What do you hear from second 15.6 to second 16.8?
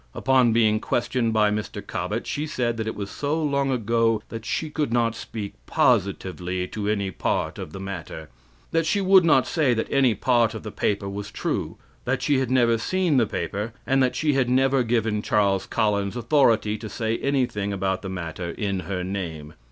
Collins authority